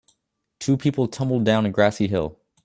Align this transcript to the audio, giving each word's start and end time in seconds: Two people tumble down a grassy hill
Two 0.57 0.77
people 0.77 1.07
tumble 1.07 1.41
down 1.41 1.67
a 1.67 1.69
grassy 1.69 2.07
hill 2.07 2.39